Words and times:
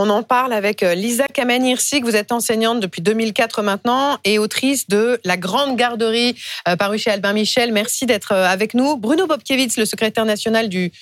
On 0.00 0.10
en 0.10 0.22
parle 0.22 0.52
avec 0.52 0.84
euh, 0.84 0.94
Lisa 0.94 1.26
Kamen-Hirsig. 1.26 2.04
Vous 2.04 2.14
êtes 2.14 2.30
enseignante 2.30 2.78
depuis 2.78 3.02
2004 3.02 3.62
maintenant 3.62 4.18
et 4.22 4.38
autrice 4.38 4.86
de 4.86 5.20
La 5.24 5.36
Grande 5.36 5.76
Garderie, 5.76 6.36
euh, 6.68 6.76
parue 6.76 6.98
chez 6.98 7.10
Albin 7.10 7.32
Michel. 7.32 7.72
Merci 7.72 8.06
d'être 8.06 8.30
euh, 8.30 8.46
avec 8.46 8.74
nous. 8.74 8.96
Bruno 8.96 9.26
Bobkiewicz, 9.26 9.76
le 9.76 9.84
secrétaire 9.86 10.24
national 10.24 10.68
du 10.68 10.92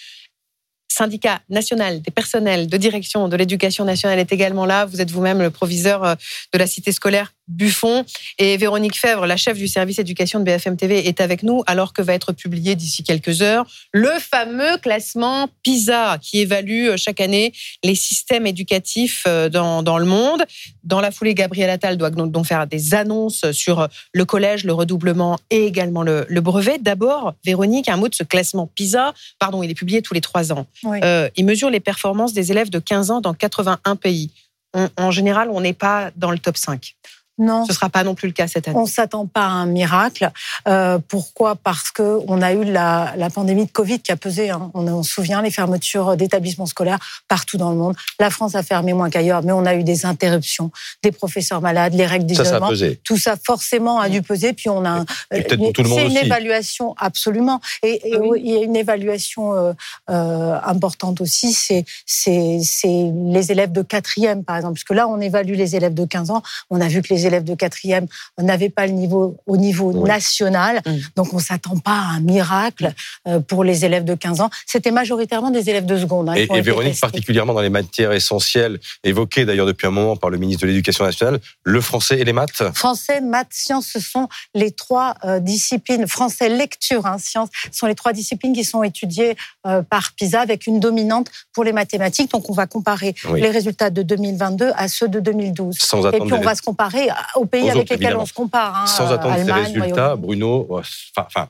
syndicat 0.89 1.41
national 1.51 2.01
des 2.01 2.11
personnels 2.11 2.69
de 2.69 2.77
direction 2.79 3.29
de 3.29 3.37
l'éducation 3.37 3.85
nationale 3.85 4.19
est 4.19 4.33
également 4.33 4.65
là. 4.65 4.87
Vous 4.87 5.03
êtes 5.03 5.11
vous-même 5.11 5.43
le 5.43 5.51
proviseur 5.51 6.17
de 6.55 6.59
la 6.59 6.67
cité 6.67 6.91
scolaire 6.91 7.36
Buffon. 7.49 8.05
Et 8.39 8.57
Véronique 8.57 8.99
Fèvre, 8.99 9.27
la 9.27 9.37
chef 9.37 9.57
du 9.57 9.69
service 9.69 9.99
éducation 9.99 10.41
de 10.41 10.45
BFM 10.45 10.77
TV, 10.77 11.07
est 11.09 11.21
avec 11.21 11.43
nous 11.43 11.63
alors 11.67 11.93
que 11.93 12.03
va 12.03 12.15
être 12.15 12.33
publié 12.33 12.75
d'ici 12.75 13.03
quelques 13.03 13.43
heures 13.43 13.67
le 13.93 14.11
fameux 14.21 14.77
classement 14.79 15.49
PISA 15.63 16.19
qui 16.21 16.41
évalue 16.41 16.89
euh, 16.89 16.97
chaque 16.97 17.21
année 17.21 17.53
les 17.85 17.95
systèmes 17.95 18.47
éducatifs 18.47 19.25
euh, 19.29 19.49
dans, 19.49 19.83
dans 19.83 19.99
le 19.99 20.05
monde. 20.07 20.45
Dans 20.85 21.01
la 21.01 21.11
foulée, 21.11 21.35
Gabriel 21.35 21.71
Attal 21.71 21.97
doit 21.97 22.11
donc 22.11 22.47
faire 22.47 22.67
des 22.67 22.95
annonces 22.95 23.51
sur 23.53 23.89
le 24.13 24.25
collège, 24.25 24.65
le 24.65 24.73
redoublement 24.73 25.39
et 25.51 25.67
également 25.67 26.03
le, 26.03 26.27
le 26.29 26.41
brevet. 26.41 26.79
D'abord, 26.79 27.35
Véronique, 27.45 27.89
un 27.89 27.97
mot 27.97 28.09
de 28.09 28.15
ce 28.15 28.23
classement 28.23 28.67
PISA. 28.67 29.15
Pardon, 29.39 29.63
il 29.63 29.71
est 29.71 29.75
publié 29.75 30.03
tous 30.03 30.15
les 30.15 30.21
trois 30.21 30.53
ans. 30.53 30.67
Oui. 30.85 30.99
Euh, 31.03 31.29
il 31.37 31.45
mesure 31.45 31.71
les 31.71 31.81
performances 31.81 32.33
des 32.33 32.51
élèves 32.53 32.71
de 32.71 32.79
15 32.79 33.11
ans 33.11 33.21
dans 33.21 33.35
81 33.35 33.97
pays. 33.97 34.31
On- 34.75 34.89
en 34.97 35.11
général, 35.11 35.49
on 35.51 35.61
n'est 35.61 35.73
pas 35.73 36.11
dans 36.17 36.31
le 36.31 36.39
top 36.39 36.57
5. 36.57 36.95
Non, 37.39 37.65
Ce 37.65 37.71
ne 37.73 37.75
sera 37.75 37.89
pas 37.91 38.03
non 38.05 38.15
plus 38.15 38.29
le 38.29 38.33
cas 38.33 38.49
cette 38.49 38.67
année. 38.69 38.77
on 38.79 38.87
s'attend 38.87 39.27
pas 39.27 39.43
à 39.43 39.49
un 39.49 39.67
miracle. 39.67 40.31
Euh, 40.69 40.99
pourquoi? 41.07 41.55
Parce 41.57 41.91
que 41.91 42.21
on 42.29 42.41
a 42.41 42.53
eu 42.53 42.65
la, 42.65 43.13
la 43.17 43.29
pandémie 43.31 43.67
de 43.67 43.71
Covid 43.71 44.01
qui 44.01 44.11
a 44.13 44.17
pesé. 44.17 44.49
hein. 44.51 44.71
On, 44.75 44.87
on 44.89 45.03
se 45.03 45.13
souvient 45.13 45.43
les 45.43 45.51
fermetures 45.51 46.17
d'établissements 46.17 46.67
scolaires 46.67 46.99
partout 47.29 47.59
dans 47.59 47.71
le 47.71 47.77
monde. 47.77 47.95
La 48.19 48.31
France 48.31 48.55
a 48.55 48.63
fermé 48.63 48.93
moins 48.95 49.11
qu'ailleurs, 49.11 49.43
mais 49.43 49.53
on 49.53 49.67
a 49.67 49.75
eu 49.75 49.85
des 49.85 50.07
interruptions, 50.07 50.71
des 51.03 51.13
professeurs 51.13 51.61
malades, 51.61 51.93
les 51.95 52.07
règles 52.07 52.29
Ça, 52.35 52.37
ça 52.37 52.41
a 52.43 52.45
d'isolement. 52.61 52.69
pesé. 52.69 53.01
Tout 53.05 53.19
ça 53.19 53.35
forcément 53.37 54.01
a 54.01 54.09
dû 54.09 54.23
peser. 54.23 54.53
Puis 54.55 54.71
on 54.71 54.85
a 54.85 55.05
peut-être 55.31 55.57
pour 55.57 55.73
tout 55.73 55.83
le 55.83 55.89
monde 55.89 55.99
c'est 55.99 56.07
une 56.07 56.17
aussi. 56.17 56.27
évaluation 56.27 56.95
absolument. 56.99 57.61
Et, 57.83 58.09
et 58.09 58.15
Ah 58.15 58.19
oui. 58.23 58.41
il 58.45 58.53
y 58.53 58.57
a 58.57 58.63
une 58.63 58.77
évaluation 58.77 59.53
euh, 59.55 59.73
euh, 60.11 60.59
importante 60.65 61.21
aussi. 61.21 61.53
C'est 61.53 61.85
c'est 62.07 62.61
c'est 62.63 63.13
les 63.27 63.53
élèves 63.53 63.73
de 63.73 63.83
quatrième 63.83 64.43
par 64.45 64.57
exemple, 64.57 64.75
puisque 64.75 64.93
là 64.95 65.07
on 65.09 65.21
évalue 65.21 65.55
les 65.55 65.77
élèves 65.77 65.95
de 65.95 66.05
15 66.07 66.31
ans. 66.31 66.43
On 66.71 66.81
a 66.81 66.89
vu 66.89 67.03
que 67.03 67.13
les 67.13 67.26
élèves 67.27 67.45
de 67.45 67.55
quatrième 67.55 68.07
n'avaient 68.41 68.71
pas 68.71 68.87
le 68.87 68.93
niveau 68.93 69.37
au 69.47 69.57
niveau 69.57 69.93
Oui. 69.93 70.09
national. 70.09 70.81
Mm. 70.87 70.93
Donc 71.17 71.35
on 71.35 71.39
s'attend 71.39 71.77
pas 71.79 71.93
à 71.93 72.17
un 72.17 72.21
miracle 72.21 72.93
euh, 73.29 73.41
pour 73.41 73.65
les 73.65 73.85
élèves 73.85 74.05
de 74.05 74.15
15 74.15 74.41
ans. 74.41 74.51
C'était 74.67 74.91
majoritairement 74.91 75.51
des 75.51 75.69
élèves 75.71 75.87
de 75.87 75.97
seconde. 75.99 76.29
hein, 76.29 76.35
Et, 76.35 76.47
Véronique, 76.61 76.93
testés. 76.93 77.01
particulièrement 77.01 77.55
dans 77.55 77.61
les 77.61 77.71
matières 77.71 78.13
essentielles, 78.13 78.79
évoquées 79.05 79.45
d'ailleurs 79.45 79.67
depuis 79.67 79.87
un 79.87 79.91
moment 79.91 80.17
par 80.17 80.31
le 80.31 80.39
ministre 80.39 80.63
de 80.63 80.69
l'Éducation 80.69 81.05
nationale, 81.05 81.41
le 81.65 81.81
français 81.81 82.19
et 82.21 82.25
les 82.25 82.33
maths? 82.33 82.63
Français, 82.75 83.21
maths, 83.21 83.49
sciences, 83.53 83.87
ce 83.93 84.01
sont 84.01 84.29
les 84.55 84.71
trois 84.71 85.15
euh, 85.25 85.41
disciplines. 85.41 86.07
Français, 86.07 86.49
lecture, 86.49 87.07
hein, 87.07 87.17
sciences, 87.19 87.49
ce 87.73 87.79
sont 87.79 87.87
les 87.87 87.95
trois 87.95 88.13
disciplines 88.13 88.53
qui 88.55 88.65
sont 88.65 88.83
étudiées 88.83 89.37
euh, 89.67 89.83
par 89.83 90.13
PISA 90.15 90.41
avec 90.41 90.67
une 90.67 90.81
dominante 90.81 91.29
pour 91.53 91.65
les 91.65 91.73
mathématiques. 91.73 92.31
Donc, 92.31 92.49
on 92.51 92.53
va 92.53 92.67
comparer 92.67 93.15
Oui. 93.29 93.41
les 93.41 93.51
résultats 93.51 93.91
de 93.91 94.03
2022 94.03 94.73
à 94.77 94.89
ceux 94.89 95.09
de 95.09 95.21
2012. 95.21 95.77
Sans 95.79 96.07
Et 96.13 96.21
puis, 96.21 96.33
on 96.33 96.41
va 96.41 96.55
se 96.55 96.63
comparer 96.63 97.09
aux 97.35 97.47
pays 97.47 97.63
Aux 97.63 97.71
avec 97.71 97.77
autres, 97.83 97.93
lesquels 97.95 98.03
évidemment. 98.07 98.23
on 98.23 98.27
se 98.27 98.33
compare. 98.33 98.77
hein, 98.77 98.87
sans 98.87 99.11
euh, 99.11 99.15
attendre 99.15 99.35
ces 99.37 99.41
Allemagne, 99.43 99.65
résultats, 99.65 100.15
Royaume-Uni. 100.15 100.27
Bruno, 100.27 100.69
euh, 100.79 100.83
enfin, 101.17 101.49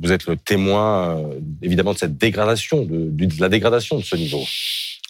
vous 0.00 0.12
êtes 0.12 0.26
le 0.26 0.36
témoin 0.36 1.18
euh, 1.18 1.38
évidemment 1.62 1.92
de 1.94 1.98
cette 1.98 2.16
dégradation, 2.16 2.82
de, 2.84 3.10
de 3.10 3.40
la 3.40 3.48
dégradation 3.48 3.98
de 3.98 4.02
ce 4.04 4.16
niveau. 4.16 4.42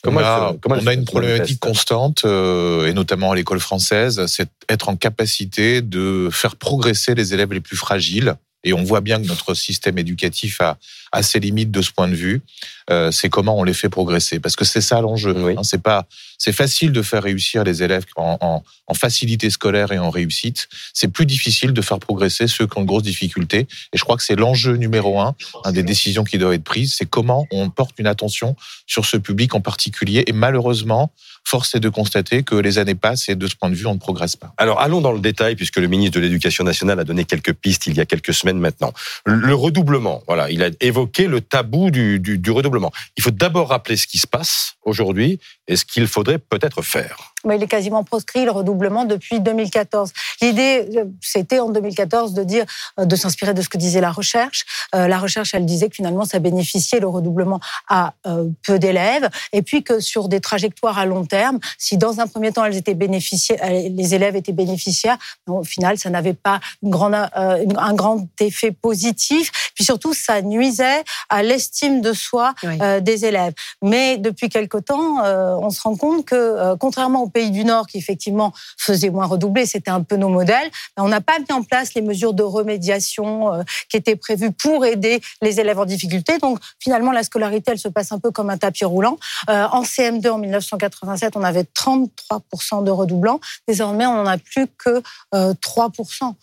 Comment 0.03 0.21
on 0.21 0.25
a, 0.25 0.53
se- 0.53 0.57
comment 0.59 0.75
elle 0.77 0.83
on 0.85 0.87
a 0.87 0.93
se- 0.93 0.99
une 0.99 1.05
problématique 1.05 1.61
constante, 1.61 2.23
euh, 2.25 2.87
et 2.87 2.95
notamment 2.95 3.33
à 3.33 3.35
l'école 3.37 3.61
française, 3.61 4.25
c'est 4.27 4.49
être 4.71 4.89
en 4.89 4.97
capacité 4.97 5.83
de 5.83 6.29
faire 6.33 6.57
progresser 6.57 7.15
les 7.15 7.35
élèves 7.35 7.53
les 7.53 7.61
plus 7.61 7.77
fragiles. 7.77 8.35
Et 8.65 8.73
on 8.73 8.83
voit 8.83 9.01
bien 9.01 9.21
que 9.21 9.27
notre 9.27 9.55
système 9.55 9.99
éducatif 9.99 10.61
a, 10.61 10.77
a 11.13 11.23
ses 11.23 11.41
limites 11.41 11.71
de 11.71 11.83
ce 11.83 11.91
point 11.91 12.09
de 12.09 12.15
vue. 12.15 12.43
Euh, 12.91 13.11
c'est 13.11 13.29
comment 13.29 13.57
on 13.59 13.63
les 13.65 13.73
fait 13.75 13.89
progresser, 13.89 14.41
parce 14.41 14.57
que 14.57 14.65
c'est 14.65 14.81
ça 14.81 15.01
l'enjeu. 15.01 15.33
Oui. 15.37 15.55
hein. 15.57 15.63
c'est 15.63 15.81
pas, 15.83 16.07
c'est 16.39 16.53
facile 16.53 16.93
de 16.93 17.03
faire 17.03 17.23
réussir 17.23 17.63
les 17.65 17.83
élèves 17.83 18.05
en, 18.17 18.37
en, 18.41 18.63
en 18.87 18.95
facilité 18.95 19.49
scolaire 19.49 19.93
et 19.93 19.99
en 19.99 20.11
réussite. 20.11 20.69
C'est 20.93 21.09
plus 21.09 21.25
difficile 21.27 21.73
de 21.73 21.81
faire 21.83 21.99
progresser 22.01 22.49
ceux 22.49 22.67
qui 22.67 22.77
ont 22.79 22.83
de 22.83 22.87
grosses 22.87 23.03
difficultés. 23.05 23.67
Et 23.93 23.99
je 23.99 24.03
crois 24.03 24.17
que 24.17 24.23
c'est 24.25 24.37
l'enjeu 24.37 24.75
numéro 24.77 25.21
un, 25.21 25.35
un 25.65 25.73
des 25.73 25.83
décisions 25.85 26.25
qui 26.25 26.37
doivent 26.39 26.55
être 26.55 26.65
prises, 26.65 26.95
c'est 26.99 27.07
comment 27.09 27.47
on 27.53 27.71
porte 27.71 27.99
une 27.99 28.07
attention 28.09 28.57
sur 28.87 29.05
ce 29.07 29.17
public 29.17 29.55
en 29.55 29.61
particulier. 29.61 30.25
Et 30.27 30.33
malheureusement, 30.33 31.13
force 31.45 31.75
est 31.75 31.81
de 31.81 31.89
constater 31.89 32.43
que 32.43 32.55
les 32.57 32.79
années 32.79 32.95
passent 32.95 33.29
et 33.29 33.37
de 33.37 33.47
ce 33.47 33.55
point 33.55 33.71
de 33.71 33.75
vue, 33.75 33.87
on 33.87 33.95
ne 33.95 33.99
progresse 33.99 34.37
pas. 34.37 34.53
Alors 34.59 34.81
allons 34.81 35.01
dans 35.01 35.13
le 35.13 35.21
détail 35.21 35.55
puisque 35.57 35.77
le 35.79 35.87
ministre 35.87 36.17
de 36.17 36.21
l'Éducation 36.23 36.65
nationale 36.65 36.99
a 37.01 37.05
donné 37.05 37.25
quelques 37.25 37.53
pistes 37.55 37.87
il 37.87 37.95
y 37.97 38.01
a 38.01 38.05
quelques 38.07 38.35
semaines 38.35 38.50
maintenant. 38.59 38.93
Le 39.25 39.55
redoublement, 39.55 40.23
voilà, 40.27 40.51
il 40.51 40.63
a 40.63 40.71
évoqué 40.81 41.27
le 41.27 41.41
tabou 41.41 41.91
du, 41.91 42.19
du, 42.19 42.51
redoublement. 42.51 42.93
Il 43.17 43.23
faut 43.23 43.31
d'abord 43.31 43.69
rappeler 43.69 43.97
ce 43.97 44.07
qui 44.07 44.19
se 44.19 44.27
passe 44.27 44.75
aujourd'hui 44.83 45.39
et 45.71 45.77
ce 45.77 45.85
qu'il 45.85 46.07
faudrait 46.09 46.39
peut-être 46.39 46.83
faire. 46.83 47.17
Mais 47.45 47.57
il 47.57 47.63
est 47.63 47.69
quasiment 47.69 48.05
proscrit 48.05 48.45
le 48.45 48.51
redoublement 48.51 49.05
depuis 49.07 49.41
2014. 49.41 50.13
L'idée, 50.43 50.87
euh, 50.97 51.05
c'était 51.23 51.59
en 51.61 51.71
2014 51.71 52.35
de 52.35 52.45
dire, 52.45 52.65
euh, 52.99 53.07
de 53.07 53.17
s'inspirer 53.17 53.55
de 53.55 53.63
ce 53.63 53.69
que 53.71 53.79
disait 53.79 54.01
la 54.03 54.11
recherche. 54.11 54.65
Euh, 54.95 55.07
la 55.09 55.19
recherche, 55.19 55.55
elle 55.55 55.65
disait 55.65 55.89
que 55.89 55.95
finalement, 55.95 56.25
ça 56.27 56.39
bénéficiait 56.39 57.01
le 57.01 57.07
redoublement 57.09 57.61
à 57.89 58.13
euh, 58.27 58.49
peu 58.67 58.79
d'élèves, 58.79 59.31
et 59.53 59.63
puis 59.63 59.83
que 59.85 60.01
sur 60.01 60.29
des 60.29 60.41
trajectoires 60.41 60.99
à 60.99 61.07
long 61.07 61.25
terme, 61.25 61.61
si 61.79 61.97
dans 61.97 62.21
un 62.21 62.27
premier 62.27 62.53
temps 62.53 62.65
elles 62.65 62.77
étaient 62.77 62.95
bénéficiaires, 62.95 63.61
les 63.71 64.15
élèves 64.15 64.37
étaient 64.37 64.53
bénéficiaires, 64.53 65.17
au 65.47 65.65
final, 65.65 65.97
ça 65.99 66.11
n'avait 66.11 66.35
pas 66.35 66.61
une 66.83 66.91
grande, 66.91 67.15
euh, 67.15 67.63
une- 67.63 67.79
un 67.79 67.95
grand 67.95 68.27
effet 68.41 68.73
positif. 68.73 69.51
Puis 69.75 69.85
surtout, 69.85 70.13
ça 70.15 70.43
nuisait 70.43 71.05
à 71.31 71.43
l'estime 71.43 72.01
de 72.03 72.13
soi 72.13 72.55
Oui. 72.65 72.77
euh, 72.83 73.01
des 73.01 73.25
élèves. 73.25 73.55
Mais 73.83 74.19
depuis 74.19 74.49
quelque 74.51 74.77
temps, 74.79 75.25
on 75.63 75.71
se 75.71 75.81
rend 75.83 75.97
compte 75.97 76.25
que, 76.25 76.35
euh, 76.35 76.77
contrairement 76.77 77.23
aux 77.23 77.29
pays 77.29 77.51
du 77.51 77.65
Nord 77.65 77.87
qui 77.87 77.99
effectivement 77.99 78.53
faisaient 78.79 79.11
moins 79.11 79.27
redoubler, 79.27 79.67
c'était 79.67 79.91
un 79.91 80.03
peu 80.03 80.17
nos 80.17 80.29
modèles, 80.29 80.71
on 80.97 81.09
n'a 81.09 81.21
pas 81.21 81.39
mis 81.39 81.53
en 81.53 81.63
place 81.63 81.95
les 81.95 82.03
mesures 82.03 82.35
de 82.35 82.43
remédiation 82.43 83.53
euh, 83.53 83.63
qui 83.89 83.97
étaient 83.97 84.17
prévues 84.17 84.53
pour 84.53 84.85
aider 84.85 85.21
les 85.43 85.61
élèves 85.61 85.79
en 85.79 85.85
difficulté. 85.85 86.39
Donc 86.39 86.59
finalement, 86.79 87.13
la 87.13 87.23
scolarité, 87.23 87.73
elle 87.73 87.79
se 87.79 87.89
passe 87.89 88.13
un 88.13 88.19
peu 88.19 88.31
comme 88.31 88.51
un 88.51 88.59
tapis 88.59 88.85
roulant. 88.85 89.19
Euh, 89.49 89.67
en 89.73 89.83
CM2, 89.83 90.31
en 90.31 90.39
1987, 90.39 91.37
on 91.37 91.43
avait 91.43 91.65
33% 91.65 92.85
de 92.85 92.91
redoublants. 92.91 93.41
Désormais, 93.67 94.07
on 94.07 94.15
n'en 94.15 94.27
a 94.27 94.39
plus 94.39 94.67
que 94.79 95.03
euh, 95.35 95.55
3%. 95.55 96.35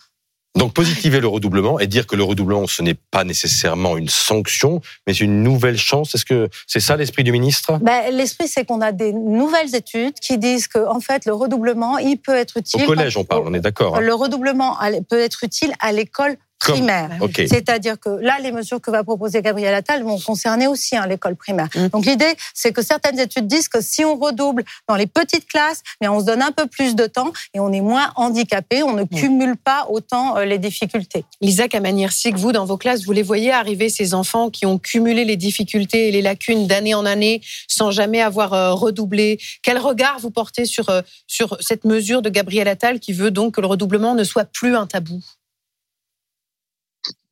Donc 0.58 0.74
positiver 0.74 1.20
le 1.20 1.28
redoublement 1.28 1.78
et 1.78 1.86
dire 1.86 2.06
que 2.06 2.16
le 2.16 2.24
redoublement 2.24 2.66
ce 2.66 2.82
n'est 2.82 2.96
pas 3.10 3.24
nécessairement 3.24 3.96
une 3.96 4.08
sanction, 4.08 4.80
mais 5.06 5.12
une 5.14 5.42
nouvelle 5.42 5.78
chance. 5.78 6.14
Est-ce 6.14 6.24
que 6.24 6.48
c'est 6.66 6.80
ça 6.80 6.96
l'esprit 6.96 7.22
du 7.24 7.32
ministre? 7.32 7.78
Ben, 7.80 8.12
L'esprit, 8.12 8.48
c'est 8.48 8.64
qu'on 8.64 8.80
a 8.80 8.90
des 8.92 9.12
nouvelles 9.12 9.74
études 9.74 10.14
qui 10.14 10.38
disent 10.38 10.66
que, 10.66 10.84
en 10.86 11.00
fait, 11.00 11.24
le 11.26 11.32
redoublement, 11.32 11.98
il 11.98 12.16
peut 12.16 12.34
être 12.34 12.56
Au 12.56 12.60
utile. 12.60 12.86
collège, 12.86 13.16
on 13.16 13.24
parle, 13.24 13.44
on 13.46 13.54
est 13.54 13.60
d'accord. 13.60 13.96
hein. 13.96 14.00
Le 14.00 14.14
redoublement 14.14 14.76
peut 15.08 15.20
être 15.20 15.44
utile 15.44 15.72
à 15.80 15.92
l'école 15.92 16.36
primaire. 16.58 17.10
C'est-à-dire 17.36 17.98
que 17.98 18.08
là, 18.08 18.38
les 18.42 18.52
mesures 18.52 18.80
que 18.80 18.90
va 18.90 19.04
proposer 19.04 19.42
Gabriel 19.42 19.74
Attal 19.74 20.02
vont 20.02 20.18
concerner 20.18 20.66
aussi 20.66 20.96
hein, 20.96 21.06
l'école 21.06 21.36
primaire. 21.36 21.68
Mm. 21.74 21.88
Donc 21.88 22.06
l'idée, 22.06 22.34
c'est 22.54 22.72
que 22.72 22.82
certaines 22.82 23.18
études 23.18 23.46
disent 23.46 23.68
que 23.68 23.80
si 23.80 24.04
on 24.04 24.16
redouble 24.16 24.64
dans 24.88 24.96
les 24.96 25.06
petites 25.06 25.46
classes, 25.46 25.82
mais 26.00 26.08
on 26.08 26.20
se 26.20 26.24
donne 26.24 26.42
un 26.42 26.52
peu 26.52 26.66
plus 26.66 26.94
de 26.94 27.06
temps 27.06 27.32
et 27.54 27.60
on 27.60 27.72
est 27.72 27.80
moins 27.80 28.12
handicapé, 28.16 28.82
on 28.82 28.92
ne 28.92 29.04
cumule 29.04 29.56
pas 29.56 29.86
autant 29.90 30.36
euh, 30.36 30.44
les 30.44 30.58
difficultés. 30.58 31.24
Lisa 31.40 31.68
Kamanirsik, 31.68 32.36
vous, 32.36 32.52
dans 32.52 32.64
vos 32.64 32.76
classes, 32.76 33.04
vous 33.04 33.12
les 33.12 33.22
voyez 33.22 33.52
arriver, 33.52 33.88
ces 33.88 34.14
enfants 34.14 34.50
qui 34.50 34.66
ont 34.66 34.78
cumulé 34.78 35.24
les 35.24 35.36
difficultés 35.36 36.08
et 36.08 36.10
les 36.10 36.22
lacunes 36.22 36.66
d'année 36.66 36.94
en 36.94 37.06
année 37.06 37.40
sans 37.68 37.90
jamais 37.90 38.20
avoir 38.20 38.52
euh, 38.52 38.72
redoublé. 38.72 39.38
Quel 39.62 39.78
regard 39.78 40.18
vous 40.18 40.30
portez 40.30 40.64
sur, 40.64 40.88
euh, 40.90 41.02
sur 41.26 41.56
cette 41.60 41.84
mesure 41.84 42.22
de 42.22 42.30
Gabriel 42.30 42.68
Attal 42.68 43.00
qui 43.00 43.12
veut 43.12 43.30
donc 43.30 43.54
que 43.54 43.60
le 43.60 43.66
redoublement 43.66 44.14
ne 44.14 44.24
soit 44.24 44.44
plus 44.44 44.74
un 44.76 44.86
tabou? 44.86 45.22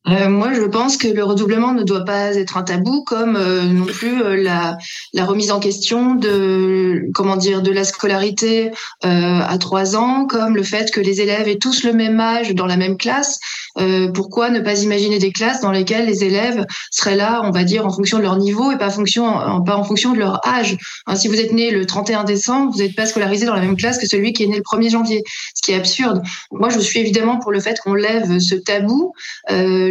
Euh, 0.09 0.29
moi, 0.29 0.53
je 0.53 0.61
pense 0.61 0.95
que 0.95 1.07
le 1.07 1.23
redoublement 1.23 1.73
ne 1.73 1.83
doit 1.83 2.05
pas 2.05 2.35
être 2.35 2.57
un 2.57 2.63
tabou, 2.63 3.03
comme 3.03 3.35
euh, 3.35 3.63
non 3.63 3.85
plus 3.85 4.21
euh, 4.21 4.41
la, 4.41 4.77
la 5.13 5.25
remise 5.25 5.51
en 5.51 5.59
question 5.59 6.15
de 6.15 7.03
comment 7.13 7.35
dire 7.35 7.61
de 7.61 7.71
la 7.71 7.83
scolarité 7.83 8.71
euh, 9.05 9.39
à 9.41 9.57
trois 9.57 9.97
ans, 9.97 10.25
comme 10.25 10.55
le 10.55 10.63
fait 10.63 10.91
que 10.91 11.01
les 11.01 11.19
élèves 11.19 11.47
aient 11.47 11.57
tous 11.57 11.83
le 11.83 11.91
même 11.91 12.19
âge 12.19 12.55
dans 12.55 12.65
la 12.65 12.77
même 12.77 12.97
classe. 12.97 13.37
Euh, 13.79 14.11
pourquoi 14.11 14.49
ne 14.49 14.59
pas 14.59 14.81
imaginer 14.81 15.19
des 15.19 15.31
classes 15.31 15.61
dans 15.61 15.71
lesquelles 15.71 16.05
les 16.05 16.23
élèves 16.23 16.65
seraient 16.89 17.15
là, 17.15 17.41
on 17.43 17.51
va 17.51 17.63
dire, 17.63 17.85
en 17.85 17.91
fonction 17.91 18.17
de 18.17 18.23
leur 18.23 18.37
niveau 18.37 18.71
et 18.71 18.77
pas, 18.77 18.89
fonction, 18.89 19.25
en, 19.25 19.61
pas 19.61 19.75
en 19.75 19.83
fonction 19.83 20.13
de 20.13 20.19
leur 20.19 20.45
âge? 20.47 20.77
Hein, 21.05 21.15
Si 21.15 21.27
vous 21.27 21.39
êtes 21.39 21.51
né 21.51 21.69
le 21.69 21.85
31 21.85 22.23
décembre, 22.23 22.71
vous 22.71 22.79
n'êtes 22.79 22.95
pas 22.95 23.05
scolarisé 23.05 23.45
dans 23.45 23.53
la 23.53 23.61
même 23.61 23.77
classe 23.77 23.97
que 23.97 24.07
celui 24.07 24.33
qui 24.33 24.43
est 24.43 24.47
né 24.47 24.57
le 24.57 24.63
1er 24.63 24.89
janvier, 24.89 25.23
ce 25.53 25.61
qui 25.61 25.73
est 25.73 25.75
absurde. 25.75 26.23
Moi, 26.51 26.69
je 26.69 26.79
suis 26.79 26.99
évidemment 26.99 27.37
pour 27.37 27.51
le 27.51 27.59
fait 27.59 27.77
qu'on 27.79 27.93
lève 27.93 28.39
ce 28.39 28.55
tabou. 28.55 29.13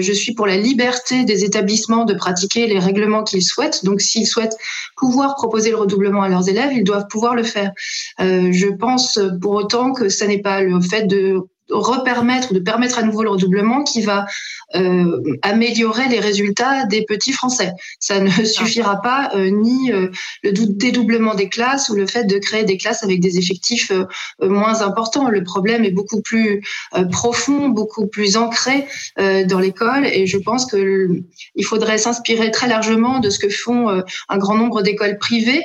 Je 0.07 0.13
suis 0.13 0.35
pour 0.35 0.47
la 0.47 0.57
liberté 0.57 1.25
des 1.25 1.45
établissements 1.45 2.05
de 2.05 2.15
pratiquer 2.15 2.69
les 2.69 2.79
règlements 2.79 3.25
qu'ils 3.25 3.43
souhaitent. 3.43 3.85
Donc, 3.85 4.01
s'ils 4.01 4.27
souhaitent 4.27 4.57
pouvoir 4.97 5.35
proposer 5.35 5.71
le 5.71 5.77
redoublement 5.77 6.23
à 6.23 6.29
leurs 6.29 6.49
élèves, 6.49 6.71
ils 6.73 6.85
doivent 6.85 7.09
pouvoir 7.11 7.35
le 7.35 7.43
faire. 7.43 7.73
Euh, 8.21 8.53
je 8.53 8.69
pense 8.69 9.19
pour 9.41 9.53
autant 9.53 9.93
que 9.93 10.09
ça 10.09 10.29
n'est 10.29 10.43
pas 10.43 10.63
le 10.63 10.81
fait 10.81 11.09
de 11.09 11.41
repermettre, 11.71 12.53
de 12.53 12.61
permettre 12.61 12.99
à 12.99 13.03
nouveau 13.03 13.23
le 13.23 13.31
redoublement 13.31 13.83
qui 13.83 14.03
va 14.03 14.27
euh, 14.75 15.23
améliorer 15.43 16.09
les 16.09 16.21
résultats 16.21 16.87
des 16.87 17.05
petits 17.05 17.33
Français. 17.33 17.73
Ça 18.01 18.21
ne 18.21 18.31
suffira 18.45 19.01
pas 19.01 19.31
euh, 19.35 19.51
ni 19.51 19.93
euh, 19.93 20.09
le 20.43 20.53
dédoublement 20.53 21.35
des 21.35 21.49
classes 21.49 21.89
ou 21.89 21.95
le 21.95 22.07
fait 22.07 22.25
de 22.25 22.39
créer 22.39 22.65
des 22.65 22.77
classes 22.77 23.03
avec 23.03 23.21
des 23.21 23.39
effectifs 23.39 23.93
euh, 23.93 24.05
moins 24.41 24.83
importants. 24.83 25.29
Le 25.29 25.45
problème 25.45 25.85
est 25.85 25.91
beaucoup 25.91 26.21
plus 26.21 26.63
profond, 27.11 27.69
beaucoup 27.69 28.07
plus 28.07 28.37
ancré 28.37 28.87
dans 29.17 29.59
l'école 29.59 30.07
et 30.07 30.27
je 30.27 30.39
pense 30.39 30.67
que 30.67 31.09
il 31.55 31.65
faudrait 31.65 31.99
s'inspirer 31.99 32.51
très 32.51 32.69
largement 32.69 33.19
de 33.21 33.31
ce 33.31 33.39
que 33.39 33.49
font 33.49 34.03
un 34.29 34.39
grand 34.39 34.57
nombre 34.57 34.83
d'écoles 34.83 35.19
privées 35.19 35.63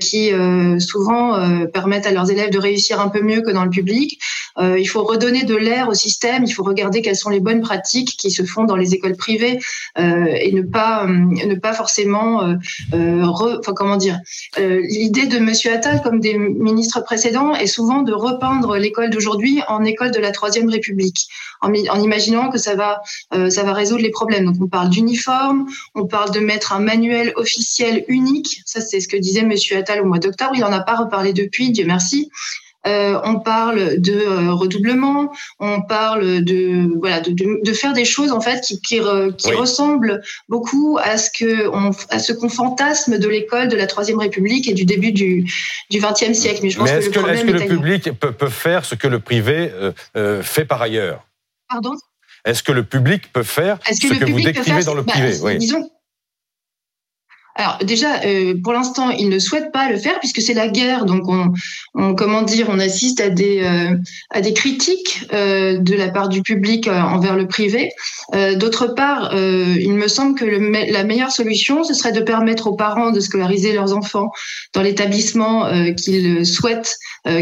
qui 0.00 0.30
souvent 0.78 1.66
permettent 1.68 2.06
à 2.06 2.12
leurs 2.12 2.30
élèves 2.30 2.50
de 2.50 2.58
réussir 2.58 3.00
un 3.00 3.08
peu 3.08 3.22
mieux 3.22 3.42
que 3.42 3.50
dans 3.50 3.64
le 3.64 3.70
public. 3.70 4.20
il 4.58 4.86
faut 4.86 5.02
redonner 5.20 5.44
de 5.44 5.54
l'air 5.54 5.88
au 5.88 5.94
système, 5.94 6.44
il 6.44 6.50
faut 6.50 6.62
regarder 6.62 7.02
quelles 7.02 7.16
sont 7.16 7.30
les 7.30 7.40
bonnes 7.40 7.60
pratiques 7.60 8.16
qui 8.16 8.30
se 8.30 8.42
font 8.42 8.64
dans 8.64 8.76
les 8.76 8.94
écoles 8.94 9.16
privées 9.16 9.60
euh, 9.98 10.26
et 10.26 10.52
ne 10.52 10.62
pas 10.62 11.04
euh, 11.04 11.08
ne 11.08 11.54
pas 11.56 11.74
forcément 11.74 12.42
euh, 12.42 13.22
enfin 13.24 13.72
comment 13.74 13.96
dire 13.96 14.18
l'idée 14.56 15.26
de 15.26 15.38
Monsieur 15.38 15.72
Attal 15.72 16.00
comme 16.02 16.20
des 16.20 16.38
ministres 16.38 17.02
précédents 17.02 17.54
est 17.54 17.66
souvent 17.66 18.02
de 18.02 18.12
repeindre 18.12 18.76
l'école 18.76 19.10
d'aujourd'hui 19.10 19.60
en 19.68 19.84
école 19.84 20.10
de 20.10 20.18
la 20.18 20.32
troisième 20.32 20.68
République 20.68 21.28
en, 21.60 21.72
imaginant 21.72 22.50
que 22.50 22.58
ça 22.58 22.74
va 22.74 23.02
ça 23.50 23.62
va 23.62 23.72
résoudre 23.72 24.02
les 24.02 24.10
problèmes. 24.10 24.46
Donc 24.46 24.56
on 24.60 24.68
parle 24.68 24.88
d'uniforme 24.88 25.66
on 25.94 26.06
parle 26.06 26.30
de 26.32 26.40
mettre 26.40 26.72
un 26.72 26.80
manuel 26.80 27.32
officiel 27.36 28.04
unique. 28.08 28.62
Ça 28.64 28.80
c'est 28.80 29.00
ce 29.00 29.08
que 29.08 29.16
disait 29.16 29.42
Monsieur 29.42 29.76
Attal 29.76 30.00
au 30.00 30.06
mois 30.06 30.18
d'octobre. 30.18 30.52
Il 30.54 30.64
en 30.64 30.72
a 30.72 30.80
pas 30.80 30.96
reparlé 30.96 31.32
depuis 31.32 31.70
Dieu 31.70 31.84
merci 31.86 32.30
euh, 32.86 33.20
on 33.24 33.40
parle 33.40 34.00
de 34.00 34.12
euh, 34.12 34.52
redoublement, 34.54 35.32
on 35.58 35.82
parle 35.82 36.42
de 36.42 36.88
voilà 36.98 37.20
de, 37.20 37.62
de, 37.62 37.72
faire 37.74 37.92
des 37.92 38.06
choses 38.06 38.32
en 38.32 38.40
fait 38.40 38.60
qui, 38.60 38.80
qui, 38.80 39.00
qui 39.36 39.52
ressemblent 39.52 40.22
beaucoup 40.48 40.98
à 41.02 41.18
ce 41.18 41.28
que 41.30 41.68
on, 41.68 41.90
à 42.08 42.18
ce 42.18 42.32
qu'on 42.32 42.48
fantasme 42.48 43.18
de 43.18 43.28
l'école 43.28 43.68
de 43.68 43.76
la 43.76 43.86
Troisième 43.86 44.18
République 44.18 44.66
et 44.66 44.72
du 44.72 44.86
début 44.86 45.12
du 45.12 45.44
du 45.90 46.00
XXe 46.00 46.32
siècle. 46.32 46.60
Mais 46.62 46.70
je 46.70 46.78
pense 46.78 46.90
est-ce 46.90 47.10
que, 47.10 47.20
le, 47.20 47.34
est 47.34 47.44
que 47.44 47.50
le 47.50 47.66
public 47.66 48.18
peut, 48.18 48.32
peut, 48.32 48.48
faire 48.48 48.86
ce 48.86 48.94
que 48.94 49.08
le 49.08 49.20
privé 49.20 49.70
euh, 50.16 50.42
fait 50.42 50.64
par 50.64 50.80
ailleurs? 50.80 51.26
Pardon? 51.68 51.92
Est-ce 52.46 52.62
que 52.62 52.72
le 52.72 52.84
public 52.84 53.30
peut 53.32 53.42
faire 53.42 53.78
ce 53.84 54.08
que, 54.08 54.18
que 54.18 54.30
vous 54.30 54.40
décrivez 54.40 54.84
dans 54.84 54.94
le 54.94 55.02
bah, 55.02 55.12
privé? 55.12 55.36
Oui. 55.42 55.58
Disons 55.58 55.90
alors 57.60 57.76
déjà, 57.84 58.22
euh, 58.24 58.54
pour 58.64 58.72
l'instant, 58.72 59.10
ils 59.10 59.28
ne 59.28 59.38
souhaitent 59.38 59.70
pas 59.70 59.90
le 59.90 59.98
faire 59.98 60.18
puisque 60.18 60.40
c'est 60.40 60.54
la 60.54 60.68
guerre. 60.68 61.04
Donc, 61.04 61.28
on, 61.28 61.52
on, 61.94 62.14
comment 62.14 62.40
dire, 62.40 62.68
on 62.70 62.78
assiste 62.78 63.20
à 63.20 63.28
des 63.28 63.60
euh, 63.62 63.94
à 64.30 64.40
des 64.40 64.54
critiques 64.54 65.26
euh, 65.34 65.76
de 65.78 65.94
la 65.94 66.08
part 66.08 66.30
du 66.30 66.40
public 66.40 66.88
envers 66.88 67.36
le 67.36 67.46
privé. 67.46 67.90
D'autre 68.56 68.86
part, 68.86 69.34
il 69.34 69.92
me 69.92 70.08
semble 70.08 70.38
que 70.38 70.44
le, 70.44 70.58
la 70.92 71.04
meilleure 71.04 71.32
solution, 71.32 71.84
ce 71.84 71.94
serait 71.94 72.12
de 72.12 72.20
permettre 72.20 72.68
aux 72.68 72.76
parents 72.76 73.10
de 73.10 73.20
scolariser 73.20 73.72
leurs 73.72 73.92
enfants 73.94 74.30
dans 74.72 74.82
l'établissement 74.82 75.68
qu'ils 75.96 76.46
souhaitent, 76.46 76.94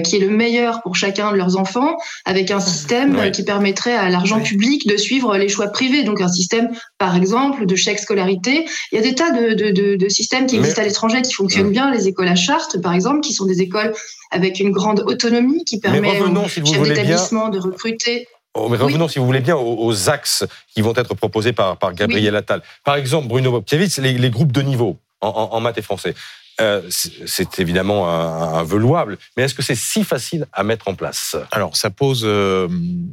qui 0.05 0.17
est 0.17 0.21
le 0.21 0.31
meilleur 0.31 0.81
pour 0.83 0.97
chacun 0.97 1.31
de 1.31 1.37
leurs 1.37 1.59
enfants, 1.59 1.97
avec 2.25 2.51
un 2.51 2.61
système 2.61 3.31
qui 3.33 3.45
permettrait 3.45 3.95
à 3.95 4.09
l'argent 4.09 4.41
public 4.41 4.87
de 4.89 4.97
suivre 4.97 5.37
les 5.37 5.49
choix 5.49 5.69
privés. 5.69 6.05
Donc, 6.05 6.23
un 6.23 6.29
système, 6.29 6.71
par 6.97 7.15
exemple, 7.15 7.67
de 7.67 7.77
chèque 7.77 7.99
scolarité. 7.99 8.67
Il 8.91 8.97
y 8.97 8.99
a 8.99 9.03
des 9.03 9.15
tas 9.15 9.31
de, 9.31 9.53
de, 9.53 9.71
de, 9.71 9.97
de 9.97 10.08
systèmes 10.11 10.47
qui 10.47 10.57
existent 10.57 10.83
à 10.83 10.85
l'étranger 10.85 11.23
qui 11.23 11.33
fonctionnent 11.33 11.71
bien, 11.71 11.91
les 11.91 12.09
écoles 12.09 12.29
à 12.29 12.35
charte, 12.35 12.81
par 12.81 12.95
exemple, 12.95 13.21
qui 13.21 13.33
sont 13.33 13.47
des 13.47 13.61
écoles 13.61 13.95
avec 14.31 14.61
une 14.61 14.71
grande 14.71 15.01
autonomie 15.01 15.65
qui 15.65 15.81
permet 15.81 16.21
aux 16.21 16.49
chefs 16.49 16.83
d'établissement 16.83 17.49
de 17.49 17.59
recruter. 17.59 18.29
Oh, 18.55 18.69
mais 18.69 18.77
revenons, 18.77 19.09
si 19.09 19.19
vous 19.19 19.27
voulez 19.27 19.41
bien, 19.41 19.57
aux, 19.57 20.09
axes 20.09 20.45
qui 20.75 20.83
vont 20.83 20.95
être 20.97 21.15
proposés 21.15 21.53
par, 21.53 21.77
par 21.77 21.95
Gabriel 21.95 22.35
Attal. 22.35 22.63
Par 22.85 22.97
exemple, 22.97 23.29
Bruno 23.29 23.53
Bobkiewicz, 23.53 23.99
les, 23.99 24.15
les 24.15 24.31
groupes 24.31 24.53
de 24.53 24.63
niveau 24.63 24.97
en, 25.21 25.29
en, 25.29 25.61
maths 25.61 25.79
et 25.79 25.83
français. 25.83 26.15
Euh, 26.61 26.83
c'est 26.91 27.61
évidemment 27.61 28.11
un, 28.11 28.59
un 28.59 28.65
louable, 28.65 29.17
mais 29.37 29.45
est-ce 29.45 29.55
que 29.55 29.63
c'est 29.63 29.77
si 29.77 30.03
facile 30.03 30.47
à 30.53 30.65
mettre 30.65 30.89
en 30.89 30.95
place? 30.95 31.37
Alors, 31.53 31.77
ça 31.77 31.89
pose, 31.89 32.23
euh, 32.25 32.67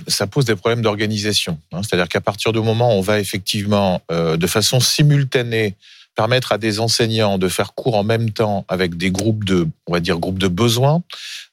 ça 0.08 0.26
pose 0.26 0.46
des 0.46 0.56
problèmes 0.56 0.82
d'organisation. 0.82 1.60
Hein. 1.72 1.82
C'est-à-dire 1.84 2.10
qu'à 2.10 2.22
partir 2.22 2.54
du 2.54 2.60
moment 2.60 2.96
où 2.96 2.98
on 2.98 3.02
va 3.02 3.20
effectivement, 3.20 4.02
euh, 4.12 4.36
de 4.36 4.48
façon 4.48 4.80
simultanée, 4.80 5.76
permettre 6.16 6.54
à 6.54 6.58
des 6.58 6.80
enseignants 6.80 7.38
de 7.38 7.48
faire 7.48 7.74
cours 7.74 7.96
en 7.96 8.04
même 8.04 8.32
temps 8.32 8.66
avec 8.68 8.98
des 8.98 9.12
groupes 9.12 9.44
de, 9.44 9.68
on 9.86 9.94
va 9.94 10.00
dire, 10.00 10.18
groupes 10.18 10.40
de 10.40 10.48
besoins, 10.48 11.04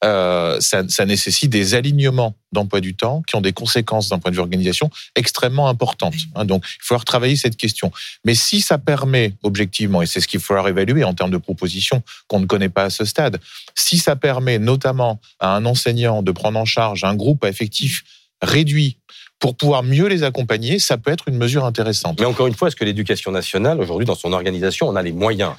euh, 0.05 0.61
ça, 0.61 0.89
ça, 0.89 1.05
nécessite 1.05 1.51
des 1.51 1.75
alignements 1.75 2.35
d'emploi 2.53 2.81
du 2.81 2.95
temps 2.95 3.23
qui 3.27 3.35
ont 3.35 3.41
des 3.41 3.53
conséquences 3.53 4.09
d'un 4.09 4.19
point 4.19 4.31
de 4.31 4.37
vue 4.37 4.41
organisation 4.41 4.91
extrêmement 5.17 5.69
importantes. 5.69 6.15
Hein. 6.35 6.45
donc, 6.45 6.65
il 6.67 6.85
faut 6.85 6.97
retravailler 6.97 7.37
cette 7.37 7.57
question. 7.57 7.93
Mais 8.25 8.35
si 8.35 8.61
ça 8.61 8.79
permet, 8.79 9.35
objectivement, 9.43 10.01
et 10.03 10.07
c'est 10.07 10.21
ce 10.21 10.29
qu'il 10.29 10.41
faut 10.41 10.47
falloir 10.47 10.69
évaluer 10.69 11.03
en 11.05 11.15
termes 11.15 11.31
de 11.31 11.39
propositions 11.39 12.03
qu'on 12.29 12.41
ne 12.41 12.47
connaît 12.47 12.69
pas 12.69 12.85
à 12.85 12.91
ce 12.91 13.05
stade, 13.05 13.41
si 13.75 13.99
ça 13.99 14.17
permet 14.17 14.59
notamment 14.59 15.21
à 15.41 15.55
un 15.55 15.65
enseignant 15.67 16.23
de 16.23 16.31
prendre 16.31 16.59
en 16.59 16.65
charge 16.65 17.05
un 17.05 17.15
groupe 17.15 17.45
à 17.45 17.49
effectif 17.49 18.05
réduit 18.43 18.99
pour 19.39 19.57
pouvoir 19.57 19.83
mieux 19.83 20.07
les 20.07 20.23
accompagner, 20.23 20.79
ça 20.79 20.99
peut 20.99 21.11
être 21.11 21.29
une 21.29 21.37
mesure 21.37 21.65
intéressante. 21.65 22.21
Mais 22.21 22.27
encore 22.27 22.47
une 22.47 22.55
fois, 22.55 22.69
est-ce 22.69 22.77
que 22.77 22.85
l'éducation 22.85 23.33
nationale, 23.33 23.81
aujourd'hui, 23.81 24.07
dans 24.07 24.15
son 24.15 24.33
organisation, 24.33 24.89
on 24.89 24.95
a 24.95 25.03
les 25.03 25.13
moyens? 25.13 25.55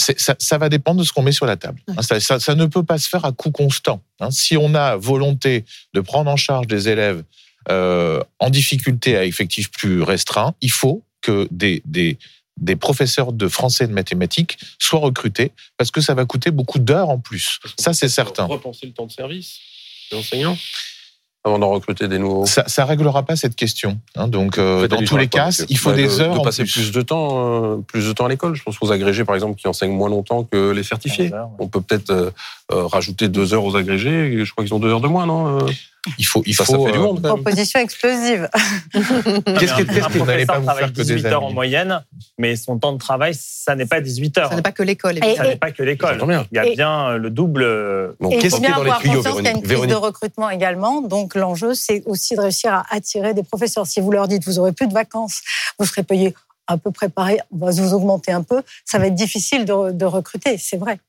Ça, 0.00 0.36
ça, 0.38 0.56
va 0.56 0.68
dépendre 0.68 1.00
de 1.00 1.04
ce 1.04 1.12
qu'on 1.12 1.22
met 1.22 1.32
sur 1.32 1.44
la 1.44 1.56
table. 1.56 1.80
Hein, 1.88 2.02
ça, 2.02 2.20
ça, 2.20 2.38
ça, 2.38 2.54
ne 2.54 2.66
peut 2.66 2.84
pas 2.84 2.96
se 2.96 3.08
faire 3.08 3.24
à 3.24 3.32
coût 3.32 3.50
constant. 3.50 4.00
Hein. 4.20 4.30
Si 4.30 4.56
on 4.56 4.74
a 4.74 4.96
volonté 4.96 5.64
de 5.94 6.00
prendre 6.00 6.30
en 6.30 6.36
charge 6.36 6.68
des 6.68 6.88
élèves 6.88 7.24
euh, 7.68 8.22
en 8.38 8.50
difficulté 8.50 9.16
à 9.16 9.24
effectif 9.24 9.70
plus 9.70 10.02
restreint, 10.02 10.54
il 10.60 10.70
faut 10.70 11.02
que 11.20 11.48
des, 11.50 11.82
des, 11.84 12.16
des 12.56 12.76
professeurs 12.76 13.32
de 13.32 13.48
français 13.48 13.84
et 13.84 13.88
de 13.88 13.92
mathématiques 13.92 14.58
soient 14.78 15.00
recrutés 15.00 15.50
parce 15.76 15.90
que 15.90 16.00
ça 16.00 16.14
va 16.14 16.24
coûter 16.24 16.52
beaucoup 16.52 16.78
d'heures 16.78 17.10
en 17.10 17.18
plus. 17.18 17.58
Ça, 17.78 17.92
c'est 17.92 18.08
certain. 18.08 18.44
Repenser 18.44 18.86
le 18.86 18.92
temps 18.92 19.06
de 19.06 19.12
service 19.12 19.58
des 20.10 20.16
enseignants 20.16 20.56
avant 21.44 21.58
d'en 21.58 21.70
recruter 21.70 22.08
des 22.08 22.18
nouveaux 22.18 22.46
Ça 22.46 22.64
ne 22.64 22.86
réglera 22.86 23.22
pas 23.22 23.36
cette 23.36 23.54
question. 23.54 23.98
Hein, 24.16 24.28
donc, 24.28 24.58
euh, 24.58 24.88
dans 24.88 25.02
tous 25.02 25.16
les 25.16 25.28
cas, 25.28 25.50
il 25.68 25.78
faut 25.78 25.92
des 25.92 26.20
heures. 26.20 26.38
De 26.38 26.44
passer 26.44 26.64
plus. 26.64 26.90
de 26.92 27.02
temps, 27.02 27.74
euh, 27.74 27.76
plus 27.86 28.06
de 28.06 28.12
temps 28.12 28.26
à 28.26 28.28
l'école. 28.28 28.54
Je 28.54 28.62
pense 28.62 28.76
aux 28.80 28.92
agrégés, 28.92 29.24
par 29.24 29.34
exemple, 29.34 29.56
qui 29.56 29.68
enseignent 29.68 29.92
moins 29.92 30.08
longtemps 30.08 30.44
que 30.44 30.70
les 30.70 30.82
certifiés. 30.82 31.30
On 31.58 31.68
peut 31.68 31.80
peut-être 31.80 32.10
euh, 32.10 32.30
rajouter 32.70 33.28
deux 33.28 33.54
heures 33.54 33.64
aux 33.64 33.76
agrégés. 33.76 34.44
Je 34.44 34.52
crois 34.52 34.64
qu'ils 34.64 34.74
ont 34.74 34.78
deux 34.78 34.90
heures 34.90 35.00
de 35.00 35.08
moins, 35.08 35.26
non 35.26 35.66
il 36.16 36.24
faut, 36.24 36.42
il 36.46 36.54
ça, 36.54 36.64
faut, 36.64 36.72
ça 36.72 36.86
fait 36.86 36.92
du 36.92 36.98
monde. 36.98 37.20
Proposition 37.20 37.80
explosive. 37.80 38.48
Qu'est-ce 38.92 39.74
que, 39.74 39.82
qu'est-ce 39.82 40.08
que 40.08 40.18
vous 40.18 40.24
n'allez 40.24 40.46
pas 40.46 40.58
vous 40.58 40.70
faire 40.70 40.92
que 40.92 41.02
18 41.02 41.26
heures 41.26 41.44
en 41.44 41.52
moyenne, 41.52 42.02
mais 42.38 42.56
son 42.56 42.78
temps 42.78 42.92
de 42.92 42.98
travail, 42.98 43.34
ça 43.34 43.74
n'est 43.74 43.86
pas 43.86 44.00
18 44.00 44.38
heures. 44.38 44.48
Ça 44.50 44.56
n'est 44.56 44.62
pas 44.62 44.72
que 44.72 44.82
l'école. 44.82 45.18
ça 45.18 45.42
n'est 45.42 45.56
pas 45.56 45.70
que 45.70 45.82
l'école. 45.82 46.22
Il 46.52 46.56
y 46.56 46.58
a 46.58 46.64
bien 46.64 47.16
le 47.16 47.30
double. 47.30 48.14
Donc, 48.20 48.38
qu'est-ce 48.40 48.56
qu'il 48.56 48.64
y 48.64 48.66
a 48.68 48.76
dans 48.76 48.84
les 48.84 48.92
tuyaux, 49.00 49.20
Véronique 49.20 49.44
Il 49.44 49.44
y 49.44 49.48
a 49.48 49.58
une 49.58 49.62
crise 49.62 49.90
de 49.90 49.94
recrutement 49.94 50.50
également. 50.50 51.02
Donc, 51.02 51.27
l'enjeu, 51.34 51.74
c'est 51.74 52.02
aussi 52.06 52.36
de 52.36 52.40
réussir 52.40 52.72
à 52.72 52.84
attirer 52.90 53.34
des 53.34 53.42
professeurs. 53.42 53.86
Si 53.86 54.00
vous 54.00 54.12
leur 54.12 54.28
dites, 54.28 54.44
vous 54.44 54.58
aurez 54.58 54.72
plus 54.72 54.86
de 54.86 54.94
vacances, 54.94 55.40
vous 55.78 55.84
serez 55.84 56.04
payé 56.04 56.34
un 56.68 56.78
peu 56.78 56.90
préparé, 56.90 57.40
vous 57.50 57.92
augmenter 57.94 58.30
un 58.30 58.42
peu, 58.42 58.62
ça 58.84 58.98
va 58.98 59.06
être 59.06 59.14
difficile 59.14 59.64
de 59.64 60.04
recruter, 60.04 60.58
c'est 60.58 60.76
vrai. 60.76 61.00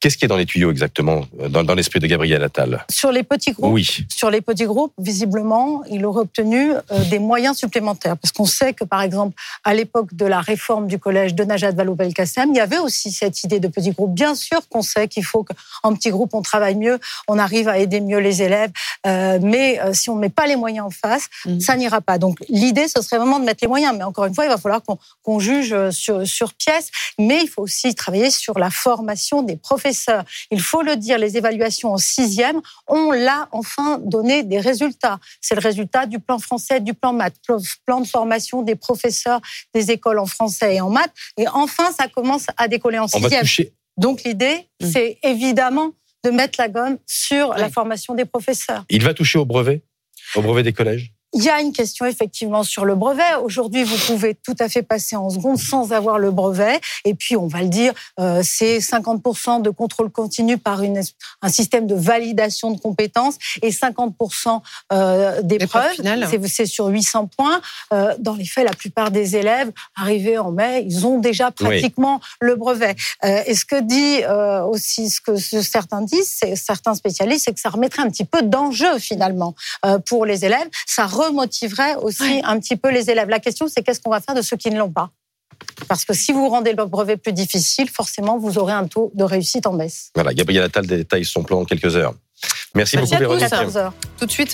Qu'est-ce 0.00 0.16
qui 0.16 0.24
est 0.24 0.28
dans 0.28 0.36
les 0.36 0.46
tuyaux 0.46 0.70
exactement, 0.70 1.26
dans, 1.48 1.62
dans 1.62 1.74
l'esprit 1.74 2.00
de 2.00 2.06
Gabriel 2.06 2.42
Attal? 2.42 2.84
Sur 2.90 3.12
les 3.12 3.22
petits 3.22 3.52
groupes, 3.52 3.72
oui. 3.72 4.06
sur 4.08 4.30
les 4.30 4.40
petits 4.40 4.64
groupes, 4.64 4.92
visiblement, 4.98 5.82
il 5.90 6.04
aurait 6.06 6.22
obtenu 6.22 6.72
euh, 6.72 7.04
des 7.10 7.18
moyens 7.18 7.56
supplémentaires. 7.58 8.16
Parce 8.16 8.32
qu'on 8.32 8.46
sait 8.46 8.72
que, 8.72 8.84
par 8.84 9.02
exemple, 9.02 9.34
à 9.62 9.74
l'époque 9.74 10.14
de 10.14 10.24
la 10.24 10.40
réforme 10.40 10.86
du 10.86 10.98
collège 10.98 11.34
de 11.34 11.44
Najat 11.44 11.72
Vallaud-Belkacem, 11.72 12.50
il 12.50 12.56
y 12.56 12.60
avait 12.60 12.78
aussi 12.78 13.12
cette 13.12 13.44
idée 13.44 13.60
de 13.60 13.68
petits 13.68 13.90
groupes. 13.90 14.14
Bien 14.14 14.34
sûr 14.34 14.66
qu'on 14.68 14.82
sait 14.82 15.06
qu'il 15.06 15.24
faut 15.24 15.44
qu'en 15.44 15.94
petits 15.94 16.10
groupes, 16.10 16.34
on 16.34 16.42
travaille 16.42 16.76
mieux, 16.76 16.98
on 17.28 17.38
arrive 17.38 17.68
à 17.68 17.78
aider 17.78 18.00
mieux 18.00 18.18
les 18.18 18.42
élèves, 18.42 18.70
euh, 19.06 19.38
mais 19.42 19.80
euh, 19.80 19.92
si 19.92 20.10
on 20.10 20.16
ne 20.16 20.20
met 20.20 20.30
pas 20.30 20.46
les 20.46 20.56
moyens 20.56 20.86
en 20.86 20.90
face, 20.90 21.28
mmh. 21.44 21.60
ça 21.60 21.76
n'ira 21.76 22.00
pas. 22.00 22.18
Donc 22.18 22.38
l'idée, 22.48 22.88
ce 22.88 23.02
serait 23.02 23.18
vraiment 23.18 23.38
de 23.38 23.44
mettre 23.44 23.62
les 23.62 23.68
moyens. 23.68 23.94
Mais 23.96 24.04
encore 24.04 24.24
une 24.24 24.34
fois, 24.34 24.44
il 24.44 24.50
va 24.50 24.58
falloir 24.58 24.82
qu'on 24.82 24.98
qu 25.24 25.40
juge 25.40 25.90
sur, 25.90 26.26
sur 26.26 26.54
pièce, 26.54 26.90
mais 27.18 27.42
il 27.42 27.48
faut 27.48 27.62
aussi 27.62 27.94
travailler 27.94 28.30
sur 28.30 28.58
la 28.58 28.70
formation 28.70 29.29
des 29.42 29.56
professeurs. 29.56 30.24
Il 30.50 30.60
faut 30.60 30.82
le 30.82 30.96
dire, 30.96 31.18
les 31.18 31.36
évaluations 31.36 31.92
en 31.92 31.98
sixième 31.98 32.60
ont 32.86 33.12
là 33.12 33.48
enfin 33.52 33.98
donné 33.98 34.42
des 34.42 34.60
résultats. 34.60 35.18
C'est 35.40 35.54
le 35.54 35.60
résultat 35.60 36.06
du 36.06 36.18
plan 36.18 36.38
français, 36.38 36.80
du 36.80 36.94
plan 36.94 37.12
maths, 37.12 37.36
plan 37.86 38.00
de 38.00 38.06
formation 38.06 38.62
des 38.62 38.76
professeurs 38.76 39.40
des 39.74 39.90
écoles 39.90 40.18
en 40.18 40.26
français 40.26 40.76
et 40.76 40.80
en 40.80 40.90
maths. 40.90 41.12
Et 41.38 41.48
enfin, 41.48 41.90
ça 41.92 42.08
commence 42.08 42.46
à 42.56 42.68
décoller 42.68 42.98
en 42.98 43.08
sixième. 43.08 43.44
Donc 43.96 44.22
l'idée, 44.24 44.68
mmh. 44.80 44.90
c'est 44.90 45.18
évidemment 45.22 45.92
de 46.24 46.30
mettre 46.30 46.60
la 46.60 46.68
gomme 46.68 46.98
sur 47.06 47.54
la 47.54 47.70
formation 47.70 48.14
des 48.14 48.24
professeurs. 48.24 48.84
Il 48.90 49.02
va 49.02 49.14
toucher 49.14 49.38
au 49.38 49.44
brevet, 49.44 49.82
au 50.34 50.42
brevet 50.42 50.62
des 50.62 50.72
collèges? 50.72 51.12
Il 51.32 51.42
y 51.42 51.48
a 51.48 51.60
une 51.60 51.72
question 51.72 52.06
effectivement 52.06 52.62
sur 52.62 52.84
le 52.84 52.94
brevet. 52.94 53.34
Aujourd'hui, 53.42 53.84
vous 53.84 53.96
pouvez 54.06 54.34
tout 54.34 54.56
à 54.58 54.68
fait 54.68 54.82
passer 54.82 55.16
en 55.16 55.30
seconde 55.30 55.58
sans 55.58 55.92
avoir 55.92 56.18
le 56.18 56.30
brevet. 56.30 56.80
Et 57.04 57.14
puis, 57.14 57.36
on 57.36 57.46
va 57.46 57.62
le 57.62 57.68
dire, 57.68 57.92
euh, 58.18 58.42
c'est 58.44 58.78
50% 58.78 59.62
de 59.62 59.70
contrôle 59.70 60.10
continu 60.10 60.58
par 60.58 60.82
une, 60.82 61.00
un 61.42 61.48
système 61.48 61.86
de 61.86 61.94
validation 61.94 62.70
de 62.70 62.80
compétences 62.80 63.36
et 63.62 63.70
50% 63.70 64.60
euh, 64.92 65.42
d'épreuves. 65.42 65.94
C'est 66.46 66.66
sur 66.66 66.86
800 66.86 67.28
points. 67.36 67.60
Euh, 67.92 68.14
dans 68.18 68.34
les 68.34 68.44
faits, 68.44 68.64
la 68.64 68.74
plupart 68.74 69.10
des 69.10 69.36
élèves 69.36 69.70
arrivés 69.96 70.38
en 70.38 70.50
mai, 70.50 70.84
ils 70.86 71.06
ont 71.06 71.18
déjà 71.18 71.50
pratiquement 71.50 72.20
le 72.40 72.56
brevet. 72.56 72.96
Euh, 73.24 73.42
et 73.46 73.54
ce 73.54 73.64
que 73.64 73.80
dit 73.80 74.22
euh, 74.24 74.62
aussi, 74.62 75.10
ce 75.10 75.20
que 75.20 75.36
certains 75.36 76.02
disent, 76.02 76.40
certains 76.54 76.94
spécialistes, 76.94 77.44
c'est 77.46 77.54
que 77.54 77.60
ça 77.60 77.70
remettrait 77.70 78.02
un 78.02 78.10
petit 78.10 78.24
peu 78.24 78.42
d'enjeu 78.42 78.98
finalement 78.98 79.54
euh, 79.84 79.98
pour 79.98 80.26
les 80.26 80.44
élèves. 80.44 80.68
Ça 80.86 81.06
remotiverait 81.22 81.96
aussi 81.96 82.40
un 82.44 82.58
petit 82.58 82.76
peu 82.76 82.90
les 82.90 83.10
élèves. 83.10 83.28
La 83.28 83.40
question, 83.40 83.68
c'est 83.68 83.82
qu'est-ce 83.82 84.00
qu'on 84.00 84.10
va 84.10 84.20
faire 84.20 84.34
de 84.34 84.42
ceux 84.42 84.56
qui 84.56 84.70
ne 84.70 84.78
l'ont 84.78 84.90
pas? 84.90 85.10
Parce 85.88 86.04
que 86.04 86.14
si 86.14 86.32
vous 86.32 86.48
rendez 86.48 86.72
le 86.72 86.84
brevet 86.86 87.16
plus 87.16 87.32
difficile, 87.32 87.90
forcément, 87.90 88.38
vous 88.38 88.58
aurez 88.58 88.72
un 88.72 88.86
taux 88.86 89.10
de 89.14 89.24
réussite 89.24 89.66
en 89.66 89.74
baisse. 89.74 90.10
Voilà, 90.14 90.32
Gabriel 90.32 90.64
Attal 90.64 90.86
détaille 90.86 91.24
son 91.24 91.42
plan 91.42 91.60
en 91.60 91.64
quelques 91.64 91.96
heures. 91.96 92.14
Merci, 92.74 92.96
beaucoup, 92.96 93.10
Véronique. 93.10 93.48
Tout 94.18 94.26
de 94.26 94.30
suite. 94.30 94.48